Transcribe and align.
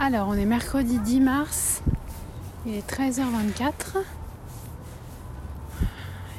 Alors, 0.00 0.28
on 0.28 0.34
est 0.34 0.46
mercredi 0.46 0.98
10 0.98 1.20
mars, 1.20 1.82
il 2.66 2.74
est 2.74 2.90
13h24 2.90 3.98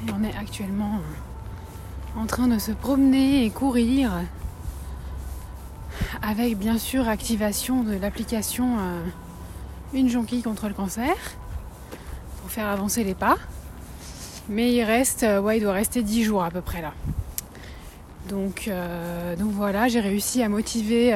et 0.06 0.10
on 0.12 0.22
est 0.22 0.36
actuellement 0.36 1.00
en 2.16 2.26
train 2.26 2.46
de 2.46 2.58
se 2.58 2.72
promener 2.72 3.44
et 3.44 3.50
courir 3.50 4.12
avec 6.22 6.56
bien 6.56 6.78
sûr 6.78 7.08
activation 7.08 7.82
de 7.82 7.96
l'application 7.96 8.78
euh, 8.78 9.00
Une 9.92 10.08
jonquille 10.08 10.42
contre 10.42 10.68
le 10.68 10.74
cancer 10.74 11.14
pour 12.40 12.50
faire 12.50 12.68
avancer 12.68 13.04
les 13.04 13.14
pas. 13.14 13.36
Mais 14.48 14.72
il 14.72 14.82
reste, 14.82 15.22
euh, 15.22 15.40
ouais, 15.40 15.58
il 15.58 15.62
doit 15.62 15.72
rester 15.72 16.02
10 16.02 16.24
jours 16.24 16.44
à 16.44 16.50
peu 16.50 16.60
près 16.60 16.82
là. 16.82 16.92
Donc, 18.28 18.68
euh, 18.68 19.36
donc 19.36 19.52
voilà, 19.52 19.88
j'ai 19.88 20.00
réussi 20.00 20.42
à 20.42 20.48
motiver 20.48 21.12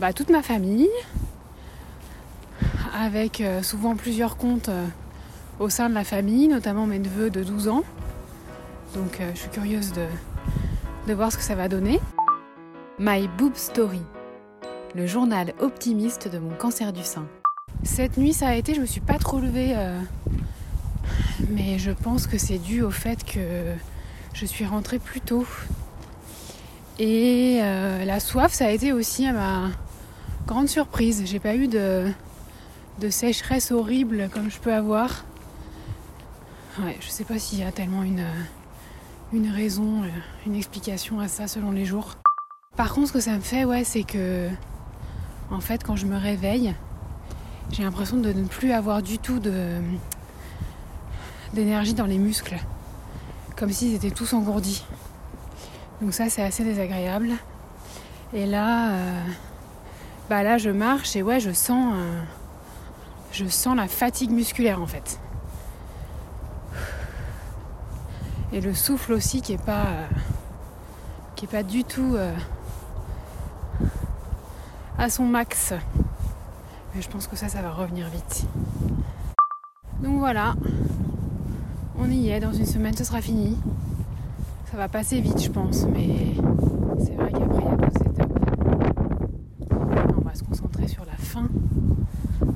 bah, 0.00 0.12
toute 0.12 0.30
ma 0.30 0.42
famille 0.42 0.88
avec 2.94 3.42
souvent 3.62 3.94
plusieurs 3.94 4.36
comptes 4.36 4.70
au 5.60 5.68
sein 5.68 5.88
de 5.88 5.94
la 5.94 6.04
famille, 6.04 6.48
notamment 6.48 6.86
mes 6.86 6.98
neveux 6.98 7.30
de 7.30 7.44
12 7.44 7.68
ans. 7.68 7.84
Donc 8.94 9.20
je 9.34 9.38
suis 9.38 9.50
curieuse 9.50 9.92
de, 9.92 10.06
de 11.06 11.14
voir 11.14 11.30
ce 11.32 11.36
que 11.36 11.44
ça 11.44 11.54
va 11.54 11.68
donner. 11.68 12.00
My 12.98 13.28
Boob 13.38 13.54
Story, 13.54 14.02
le 14.96 15.06
journal 15.06 15.54
optimiste 15.60 16.28
de 16.28 16.38
mon 16.38 16.50
cancer 16.50 16.92
du 16.92 17.04
sein. 17.04 17.26
Cette 17.84 18.16
nuit, 18.16 18.32
ça 18.32 18.48
a 18.48 18.54
été, 18.54 18.74
je 18.74 18.80
me 18.80 18.86
suis 18.86 19.00
pas 19.00 19.18
trop 19.18 19.38
levée, 19.38 19.74
euh, 19.76 20.00
mais 21.48 21.78
je 21.78 21.92
pense 21.92 22.26
que 22.26 22.38
c'est 22.38 22.58
dû 22.58 22.82
au 22.82 22.90
fait 22.90 23.24
que 23.24 23.72
je 24.34 24.44
suis 24.44 24.66
rentrée 24.66 24.98
plus 24.98 25.20
tôt. 25.20 25.46
Et 26.98 27.60
euh, 27.62 28.04
la 28.04 28.18
soif, 28.18 28.52
ça 28.52 28.66
a 28.66 28.70
été 28.70 28.92
aussi 28.92 29.26
à 29.26 29.32
ma 29.32 29.70
grande 30.48 30.68
surprise. 30.68 31.22
J'ai 31.26 31.38
pas 31.38 31.54
eu 31.54 31.68
de, 31.68 32.10
de 33.00 33.10
sécheresse 33.10 33.70
horrible 33.70 34.30
comme 34.32 34.50
je 34.50 34.58
peux 34.58 34.72
avoir. 34.72 35.24
Ouais, 36.80 36.96
je 37.00 37.08
sais 37.08 37.24
pas 37.24 37.38
s'il 37.38 37.58
y 37.58 37.62
a 37.62 37.70
tellement 37.70 38.02
une, 38.02 38.24
une 39.32 39.50
raison, 39.50 40.02
une 40.46 40.54
explication 40.54 41.20
à 41.20 41.28
ça 41.28 41.46
selon 41.48 41.70
les 41.70 41.84
jours. 41.84 42.16
Par 42.76 42.94
contre, 42.94 43.08
ce 43.08 43.12
que 43.12 43.20
ça 43.20 43.32
me 43.32 43.40
fait, 43.40 43.64
ouais, 43.64 43.84
c'est 43.84 44.04
que, 44.04 44.48
en 45.50 45.60
fait, 45.60 45.84
quand 45.84 45.96
je 45.96 46.06
me 46.06 46.16
réveille, 46.16 46.74
j'ai 47.70 47.82
l'impression 47.82 48.16
de 48.16 48.32
ne 48.32 48.44
plus 48.44 48.72
avoir 48.72 49.02
du 49.02 49.18
tout 49.18 49.38
de 49.38 49.80
d'énergie 51.52 51.94
dans 51.94 52.06
les 52.06 52.18
muscles, 52.18 52.56
comme 53.56 53.72
s'ils 53.72 53.94
étaient 53.94 54.10
tous 54.10 54.32
engourdis. 54.32 54.84
Donc 56.00 56.14
ça, 56.14 56.28
c'est 56.28 56.42
assez 56.42 56.62
désagréable. 56.62 57.32
Et 58.32 58.46
là, 58.46 58.90
euh, 58.90 59.24
bah 60.28 60.42
là, 60.42 60.58
je 60.58 60.70
marche 60.70 61.16
et 61.16 61.22
ouais, 61.22 61.40
je 61.40 61.50
sens, 61.50 61.94
euh, 61.96 62.22
je 63.32 63.46
sens 63.46 63.76
la 63.76 63.88
fatigue 63.88 64.30
musculaire 64.30 64.80
en 64.82 64.86
fait. 64.86 65.18
Et 68.52 68.60
le 68.60 68.74
souffle 68.74 69.12
aussi 69.12 69.42
qui 69.42 69.52
est 69.52 69.62
pas, 69.62 69.86
euh, 69.86 70.06
qui 71.36 71.44
est 71.44 71.48
pas 71.48 71.62
du 71.62 71.84
tout 71.84 72.16
à 74.98 75.10
son 75.10 75.24
max. 75.24 75.72
Mais 76.94 77.02
je 77.02 77.08
pense 77.08 77.26
que 77.26 77.36
ça, 77.36 77.48
ça 77.48 77.62
va 77.62 77.70
revenir 77.70 78.08
vite. 78.08 78.46
Donc 80.02 80.18
voilà, 80.18 80.54
on 81.98 82.10
y 82.10 82.30
est, 82.30 82.40
dans 82.40 82.52
une 82.52 82.66
semaine 82.66 82.96
ce 82.96 83.04
sera 83.04 83.20
fini. 83.20 83.58
Ça 84.70 84.76
va 84.76 84.88
passer 84.88 85.20
vite 85.20 85.42
je 85.42 85.50
pense, 85.50 85.84
mais 85.86 86.34
c'est 86.98 87.14
vrai 87.14 87.32
qu'après 87.32 87.62
il 87.62 87.64
y 87.64 87.68
a 87.68 87.76
toute 87.76 87.98
cette 87.98 88.28
On 90.16 90.20
va 90.20 90.34
se 90.34 90.44
concentrer 90.44 90.86
sur 90.86 91.04
la 91.04 91.16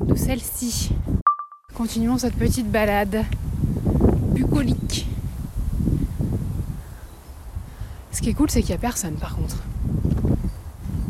de 0.07 0.15
celle-ci. 0.15 0.91
Continuons 1.75 2.19
cette 2.19 2.37
petite 2.37 2.71
balade 2.71 3.25
bucolique. 4.35 5.07
Ce 8.11 8.21
qui 8.21 8.31
est 8.31 8.35
cool, 8.35 8.51
c'est 8.51 8.61
qu'il 8.61 8.71
n'y 8.71 8.77
a 8.77 8.79
personne 8.79 9.15
par 9.15 9.37
contre. 9.37 9.57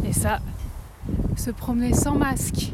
Et 0.07 0.13
ça, 0.13 0.41
se 1.37 1.51
promener 1.51 1.93
sans 1.95 2.15
masque 2.15 2.73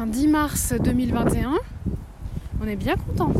un 0.00 0.06
10 0.06 0.28
mars 0.28 0.74
2021, 0.78 1.54
on 2.60 2.66
est 2.66 2.76
bien 2.76 2.96
content. 2.96 3.32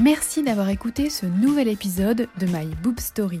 Merci 0.00 0.42
d'avoir 0.42 0.68
écouté 0.68 1.10
ce 1.10 1.26
nouvel 1.26 1.68
épisode 1.68 2.28
de 2.38 2.46
My 2.46 2.66
Boob 2.82 3.00
Story. 3.00 3.40